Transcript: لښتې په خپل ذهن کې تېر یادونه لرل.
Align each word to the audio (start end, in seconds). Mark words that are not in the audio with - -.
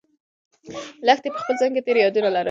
لښتې 1.07 1.29
په 1.33 1.39
خپل 1.41 1.55
ذهن 1.61 1.73
کې 1.75 1.81
تېر 1.85 1.97
یادونه 1.99 2.27
لرل. 2.31 2.39